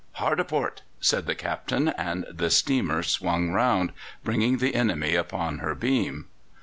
[0.13, 3.91] "Hard a port," said the captain, and the steamer swung round,
[4.23, 6.25] bringing the enemy upon her beam.